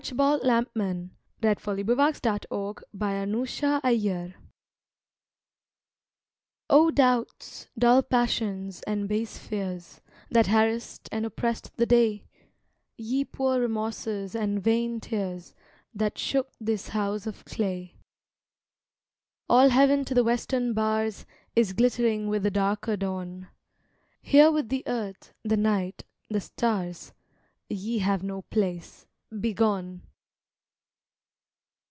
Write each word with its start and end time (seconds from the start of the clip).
I 0.03 0.03
kept 0.03 0.17
saying, 0.43 0.65
And 0.79 1.09
the 1.41 1.57
very 1.61 1.83
word 1.83 2.15
seemed 2.15 2.45
sweet. 2.49 2.85
WITH 2.91 2.97
THE 2.97 3.95
NIGHT 4.01 4.35
O 6.71 6.89
doubts, 6.89 7.67
dull 7.77 8.01
passions, 8.01 8.81
and 8.87 9.07
base 9.07 9.37
fears, 9.37 10.01
That 10.31 10.47
harassed 10.47 11.07
and 11.11 11.23
oppressed 11.23 11.77
the 11.77 11.85
day, 11.85 12.25
Ye 12.97 13.23
poor 13.25 13.59
remorses 13.59 14.33
and 14.33 14.61
vain 14.63 14.99
tears, 14.99 15.53
That 15.93 16.17
shook 16.17 16.49
this 16.59 16.89
house 16.89 17.27
of 17.27 17.45
clay: 17.45 17.99
All 19.47 19.69
heaven 19.69 20.03
to 20.05 20.15
the 20.15 20.23
western 20.23 20.73
bars 20.73 21.27
Is 21.55 21.73
glittering 21.73 22.27
with 22.27 22.41
the 22.41 22.49
darker 22.51 22.97
dawn; 22.97 23.49
Here 24.19 24.49
with 24.51 24.69
the 24.69 24.81
earth, 24.87 25.31
the 25.43 25.57
night, 25.57 26.05
the 26.27 26.41
stars, 26.41 27.13
Ye 27.69 27.99
have 27.99 28.23
no 28.23 28.41
place: 28.41 29.05
begone! 29.39 30.01